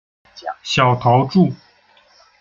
[0.63, 1.53] 小桃纻